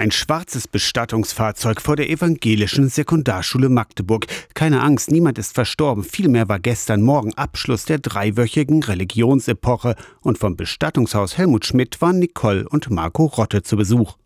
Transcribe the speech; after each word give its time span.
Ein 0.00 0.12
schwarzes 0.12 0.68
Bestattungsfahrzeug 0.68 1.82
vor 1.82 1.96
der 1.96 2.08
evangelischen 2.08 2.88
Sekundarschule 2.88 3.68
Magdeburg. 3.68 4.26
Keine 4.54 4.80
Angst, 4.80 5.10
niemand 5.10 5.38
ist 5.38 5.56
verstorben. 5.56 6.04
Vielmehr 6.04 6.48
war 6.48 6.60
gestern 6.60 7.02
Morgen 7.02 7.34
Abschluss 7.34 7.84
der 7.84 7.98
dreiwöchigen 7.98 8.80
Religionsepoche 8.84 9.96
und 10.20 10.38
vom 10.38 10.54
Bestattungshaus 10.54 11.36
Helmut 11.36 11.66
Schmidt 11.66 12.00
waren 12.00 12.20
Nicole 12.20 12.68
und 12.68 12.90
Marco 12.90 13.24
Rotte 13.24 13.64
zu 13.64 13.76
Besuch. 13.76 14.16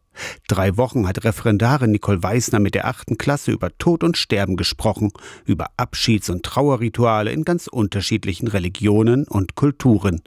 Drei 0.49 0.77
Wochen 0.77 1.09
hat 1.09 1.25
Referendarin 1.25 1.91
Nicole 1.91 2.23
Weißner 2.23 2.59
mit 2.59 2.75
der 2.75 2.87
achten 2.87 3.19
Klasse 3.19 3.53
über 3.53 3.71
Tod 3.79 4.05
und 4.05 4.17
Sterben 4.17 4.57
gesprochen, 4.57 5.13
über 5.45 5.69
Abschieds- 5.77 6.31
und 6.31 6.45
Trauerrituale 6.45 7.33
in 7.33 7.45
ganz 7.45 7.67
unterschiedlichen 7.67 8.49
Religionen 8.49 9.27
und 9.27 9.55
Kulturen. 9.55 10.23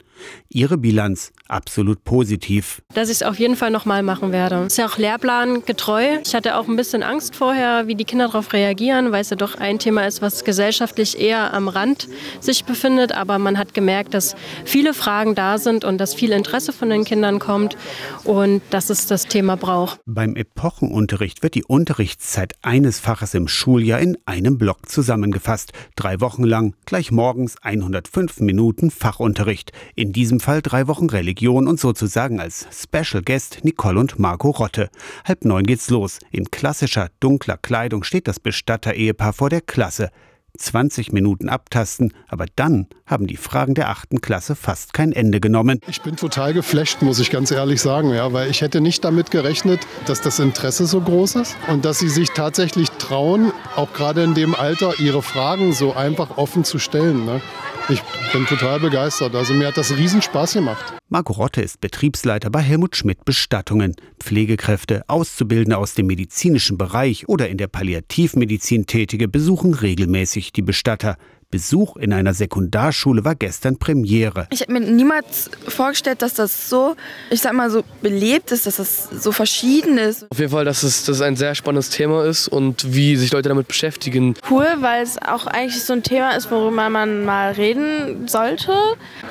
Ihre 0.48 0.78
Bilanz 0.78 1.32
absolut 1.46 2.02
positiv. 2.04 2.80
Dass 2.94 3.10
ich 3.10 3.16
es 3.16 3.22
auf 3.22 3.38
jeden 3.38 3.54
Fall 3.54 3.70
nochmal 3.70 4.02
machen 4.02 4.32
werde. 4.32 4.64
Ist 4.66 4.78
ja 4.78 4.86
auch 4.86 4.96
lehrplangetreu. 4.96 6.18
Ich 6.24 6.34
hatte 6.34 6.56
auch 6.56 6.68
ein 6.68 6.76
bisschen 6.76 7.02
Angst 7.02 7.36
vorher, 7.36 7.86
wie 7.86 7.94
die 7.94 8.04
Kinder 8.04 8.26
darauf 8.28 8.54
reagieren, 8.54 9.12
weil 9.12 9.20
es 9.20 9.30
ja 9.30 9.36
doch 9.36 9.56
ein 9.56 9.78
Thema 9.78 10.06
ist, 10.06 10.22
was 10.22 10.44
gesellschaftlich 10.44 11.20
eher 11.20 11.52
am 11.52 11.68
Rand 11.68 12.08
sich 12.40 12.64
befindet. 12.64 13.12
Aber 13.12 13.38
man 13.38 13.58
hat 13.58 13.74
gemerkt, 13.74 14.14
dass 14.14 14.34
viele 14.64 14.94
Fragen 14.94 15.34
da 15.34 15.58
sind 15.58 15.84
und 15.84 15.98
dass 15.98 16.14
viel 16.14 16.32
Interesse 16.32 16.72
von 16.72 16.88
den 16.88 17.04
Kindern 17.04 17.38
kommt 17.38 17.76
und 18.24 18.62
dass 18.70 18.88
es 18.88 19.06
das 19.06 19.26
Thema 19.26 19.56
braucht. 19.56 19.75
Beim 20.06 20.34
Epochenunterricht 20.34 21.42
wird 21.42 21.54
die 21.54 21.64
Unterrichtszeit 21.64 22.54
eines 22.62 23.00
Faches 23.00 23.34
im 23.34 23.48
Schuljahr 23.48 24.00
in 24.00 24.16
einem 24.24 24.56
Block 24.56 24.88
zusammengefasst. 24.88 25.72
Drei 25.94 26.20
Wochen 26.22 26.44
lang, 26.44 26.74
gleich 26.86 27.12
morgens 27.12 27.56
105 27.62 28.40
Minuten 28.40 28.90
Fachunterricht. 28.90 29.72
In 29.94 30.06
in 30.06 30.12
diesem 30.12 30.38
Fall 30.38 30.62
drei 30.62 30.86
Wochen 30.86 31.10
Religion 31.10 31.66
und 31.66 31.80
sozusagen 31.80 32.38
als 32.38 32.68
Special 32.70 33.24
Guest 33.24 33.64
Nicole 33.64 33.98
und 33.98 34.20
Marco 34.20 34.50
Rotte. 34.50 34.88
Halb 35.24 35.44
neun 35.44 35.64
geht's 35.64 35.90
los. 35.90 36.20
In 36.30 36.48
klassischer 36.52 37.08
dunkler 37.18 37.56
Kleidung 37.56 38.04
steht 38.04 38.28
das 38.28 38.38
Bestatter-Ehepaar 38.38 39.32
vor 39.32 39.50
der 39.50 39.62
Klasse. 39.62 40.10
20 40.56 41.12
Minuten 41.12 41.48
abtasten, 41.48 42.12
aber 42.28 42.46
dann 42.56 42.86
haben 43.06 43.26
die 43.26 43.36
Fragen 43.36 43.74
der 43.74 43.90
achten 43.90 44.20
Klasse 44.20 44.56
fast 44.56 44.92
kein 44.92 45.12
Ende 45.12 45.40
genommen. 45.40 45.80
Ich 45.88 46.02
bin 46.02 46.16
total 46.16 46.52
geflasht, 46.54 47.02
muss 47.02 47.18
ich 47.18 47.30
ganz 47.30 47.50
ehrlich 47.50 47.80
sagen, 47.80 48.12
ja, 48.12 48.32
weil 48.32 48.50
ich 48.50 48.60
hätte 48.60 48.80
nicht 48.80 49.04
damit 49.04 49.30
gerechnet, 49.30 49.80
dass 50.06 50.20
das 50.20 50.38
Interesse 50.38 50.86
so 50.86 51.00
groß 51.00 51.36
ist 51.36 51.56
und 51.68 51.84
dass 51.84 51.98
sie 51.98 52.08
sich 52.08 52.30
tatsächlich 52.30 52.90
trauen, 52.92 53.52
auch 53.76 53.92
gerade 53.92 54.22
in 54.24 54.34
dem 54.34 54.54
Alter, 54.54 54.98
ihre 54.98 55.22
Fragen 55.22 55.72
so 55.72 55.94
einfach 55.94 56.36
offen 56.36 56.64
zu 56.64 56.78
stellen. 56.78 57.24
Ne? 57.24 57.40
Ich 57.88 58.02
bin 58.32 58.44
total 58.46 58.80
begeistert. 58.80 59.34
Also 59.36 59.54
mir 59.54 59.68
hat 59.68 59.76
das 59.76 59.96
riesen 59.96 60.20
Spaß 60.20 60.54
gemacht. 60.54 60.94
Marco 61.08 61.34
Rotte 61.34 61.62
ist 61.62 61.80
Betriebsleiter 61.80 62.50
bei 62.50 62.60
Helmut 62.60 62.96
Schmidt 62.96 63.24
Bestattungen. 63.24 63.94
Pflegekräfte, 64.18 65.04
Auszubildende 65.06 65.78
aus 65.78 65.94
dem 65.94 66.08
medizinischen 66.08 66.78
Bereich 66.78 67.28
oder 67.28 67.48
in 67.48 67.58
der 67.58 67.68
Palliativmedizin 67.68 68.86
Tätige 68.86 69.28
besuchen 69.28 69.72
regelmäßig 69.72 70.52
die 70.52 70.62
Bestatter. 70.62 71.16
Besuch 71.50 71.96
in 71.96 72.12
einer 72.12 72.34
Sekundarschule 72.34 73.24
war 73.24 73.34
gestern 73.34 73.78
Premiere. 73.78 74.46
Ich 74.50 74.60
habe 74.62 74.72
mir 74.72 74.80
niemals 74.80 75.50
vorgestellt, 75.68 76.22
dass 76.22 76.34
das 76.34 76.68
so, 76.68 76.96
ich 77.30 77.40
sag 77.40 77.52
mal, 77.52 77.70
so 77.70 77.82
belebt 78.02 78.52
ist, 78.52 78.66
dass 78.66 78.76
das 78.76 79.08
so 79.10 79.32
verschieden 79.32 79.98
ist. 79.98 80.26
Auf 80.30 80.38
jeden 80.38 80.50
Fall, 80.50 80.64
dass 80.64 80.82
es, 80.82 81.04
dass 81.04 81.16
es 81.16 81.22
ein 81.22 81.36
sehr 81.36 81.54
spannendes 81.54 81.90
Thema 81.90 82.24
ist 82.24 82.48
und 82.48 82.94
wie 82.94 83.16
sich 83.16 83.32
Leute 83.32 83.48
damit 83.48 83.68
beschäftigen. 83.68 84.34
Cool, 84.50 84.66
weil 84.80 85.02
es 85.02 85.18
auch 85.18 85.46
eigentlich 85.46 85.82
so 85.82 85.92
ein 85.92 86.02
Thema 86.02 86.32
ist, 86.32 86.50
worüber 86.50 86.90
man 86.90 87.24
mal 87.24 87.52
reden 87.52 88.28
sollte. 88.28 88.72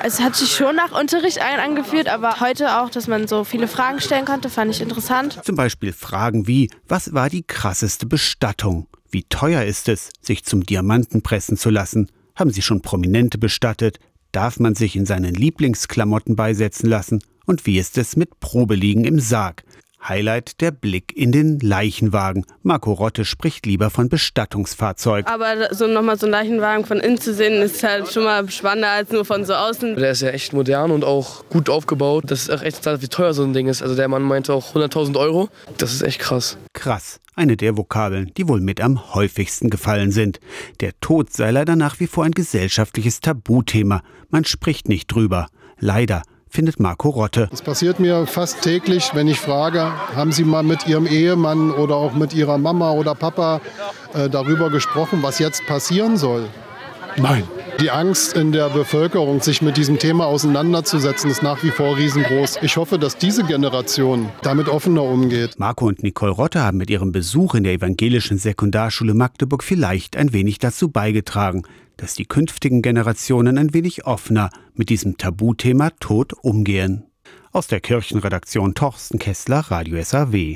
Es 0.02 0.20
hat 0.20 0.36
sich 0.36 0.50
schon 0.50 0.76
nach 0.76 0.98
Unterricht 0.98 1.40
angeführt, 1.40 2.08
aber 2.08 2.40
heute 2.40 2.78
auch, 2.78 2.90
dass 2.90 3.06
man 3.06 3.28
so 3.28 3.44
viele 3.44 3.68
Fragen 3.68 4.00
stellen 4.00 4.24
konnte, 4.24 4.50
fand 4.50 4.70
ich 4.70 4.80
interessant. 4.80 5.40
Zum 5.44 5.56
Beispiel 5.56 5.92
Fragen 5.92 6.46
wie, 6.46 6.70
was 6.88 7.12
war 7.14 7.30
die 7.30 7.42
krasseste 7.42 8.06
Bestattung? 8.06 8.88
Wie 9.10 9.24
teuer 9.24 9.62
ist 9.62 9.88
es, 9.88 10.10
sich 10.20 10.44
zum 10.44 10.64
Diamanten 10.64 11.22
pressen 11.22 11.56
zu 11.56 11.70
lassen? 11.70 12.10
Haben 12.34 12.50
Sie 12.50 12.62
schon 12.62 12.82
Prominente 12.82 13.38
bestattet? 13.38 13.98
Darf 14.32 14.60
man 14.60 14.74
sich 14.74 14.96
in 14.96 15.06
seinen 15.06 15.34
Lieblingsklamotten 15.34 16.36
beisetzen 16.36 16.88
lassen? 16.88 17.22
Und 17.46 17.64
wie 17.66 17.78
ist 17.78 17.96
es 17.96 18.16
mit 18.16 18.40
Probeliegen 18.40 19.04
im 19.04 19.20
Sarg? 19.20 19.64
Highlight 20.08 20.60
der 20.60 20.70
Blick 20.70 21.16
in 21.16 21.32
den 21.32 21.58
Leichenwagen. 21.60 22.44
Marco 22.62 22.92
Rotte 22.92 23.24
spricht 23.24 23.66
lieber 23.66 23.90
von 23.90 24.08
Bestattungsfahrzeug. 24.08 25.26
Aber 25.28 25.74
so 25.74 25.86
nochmal 25.86 26.18
so 26.18 26.26
einen 26.26 26.32
Leichenwagen 26.32 26.84
von 26.84 26.98
innen 26.98 27.20
zu 27.20 27.34
sehen, 27.34 27.60
ist 27.62 27.82
halt 27.82 28.12
schon 28.12 28.24
mal 28.24 28.48
spannender 28.50 28.90
als 28.90 29.10
nur 29.10 29.24
von 29.24 29.44
so 29.44 29.54
außen. 29.54 29.96
Der 29.96 30.10
ist 30.10 30.22
ja 30.22 30.30
echt 30.30 30.52
modern 30.52 30.90
und 30.90 31.04
auch 31.04 31.48
gut 31.48 31.68
aufgebaut. 31.68 32.24
Das 32.28 32.42
ist 32.42 32.50
auch 32.50 32.62
echt 32.62 32.82
klar, 32.82 33.02
wie 33.02 33.08
teuer 33.08 33.34
so 33.34 33.42
ein 33.42 33.52
Ding 33.52 33.68
ist. 33.68 33.82
Also 33.82 33.94
der 33.94 34.08
Mann 34.08 34.22
meinte 34.22 34.52
auch 34.52 34.74
100.000 34.74 35.18
Euro. 35.18 35.48
Das 35.78 35.92
ist 35.92 36.02
echt 36.02 36.20
krass. 36.20 36.56
Krass. 36.72 37.20
Eine 37.34 37.58
der 37.58 37.76
Vokabeln, 37.76 38.32
die 38.36 38.48
wohl 38.48 38.60
mit 38.60 38.80
am 38.80 39.14
häufigsten 39.14 39.68
gefallen 39.68 40.10
sind. 40.10 40.40
Der 40.80 40.98
Tod 41.00 41.32
sei 41.32 41.50
leider 41.50 41.76
nach 41.76 42.00
wie 42.00 42.06
vor 42.06 42.24
ein 42.24 42.30
gesellschaftliches 42.30 43.20
Tabuthema. 43.20 44.02
Man 44.30 44.46
spricht 44.46 44.88
nicht 44.88 45.08
drüber. 45.08 45.48
Leider 45.78 46.22
findet 46.56 46.80
Marco 46.80 47.10
Rotte. 47.10 47.48
Das 47.50 47.60
passiert 47.60 48.00
mir 48.00 48.26
fast 48.26 48.62
täglich, 48.62 49.10
wenn 49.12 49.28
ich 49.28 49.38
frage, 49.38 49.92
haben 50.14 50.32
Sie 50.32 50.42
mal 50.42 50.62
mit 50.62 50.86
Ihrem 50.86 51.06
Ehemann 51.06 51.70
oder 51.70 51.96
auch 51.96 52.14
mit 52.14 52.32
Ihrer 52.32 52.56
Mama 52.56 52.92
oder 52.92 53.14
Papa 53.14 53.60
äh, 54.14 54.30
darüber 54.30 54.70
gesprochen, 54.70 55.18
was 55.22 55.38
jetzt 55.38 55.66
passieren 55.66 56.16
soll? 56.16 56.48
Nein. 57.18 57.44
Die 57.80 57.90
Angst 57.90 58.34
in 58.34 58.52
der 58.52 58.70
Bevölkerung, 58.70 59.42
sich 59.42 59.60
mit 59.60 59.76
diesem 59.76 59.98
Thema 59.98 60.24
auseinanderzusetzen, 60.26 61.30
ist 61.30 61.42
nach 61.42 61.62
wie 61.62 61.70
vor 61.70 61.98
riesengroß. 61.98 62.60
Ich 62.62 62.78
hoffe, 62.78 62.98
dass 62.98 63.18
diese 63.18 63.44
Generation 63.44 64.30
damit 64.40 64.68
offener 64.68 65.02
umgeht. 65.02 65.58
Marco 65.58 65.86
und 65.86 66.02
Nicole 66.02 66.32
Rotte 66.32 66.62
haben 66.62 66.78
mit 66.78 66.88
ihrem 66.88 67.12
Besuch 67.12 67.54
in 67.54 67.64
der 67.64 67.74
evangelischen 67.74 68.38
Sekundarschule 68.38 69.12
Magdeburg 69.12 69.62
vielleicht 69.62 70.16
ein 70.16 70.32
wenig 70.32 70.58
dazu 70.58 70.88
beigetragen, 70.88 71.64
dass 71.98 72.14
die 72.14 72.24
künftigen 72.24 72.80
Generationen 72.80 73.58
ein 73.58 73.74
wenig 73.74 74.06
offener 74.06 74.48
mit 74.74 74.88
diesem 74.88 75.18
Tabuthema 75.18 75.90
Tod 76.00 76.32
umgehen. 76.32 77.04
Aus 77.52 77.66
der 77.66 77.80
Kirchenredaktion 77.80 78.74
Torsten 78.74 79.18
Kessler, 79.18 79.60
Radio 79.68 80.02
SAW. 80.02 80.54